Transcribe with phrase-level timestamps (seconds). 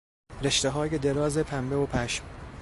[0.43, 2.23] رشتههای دراز پنبه و پشم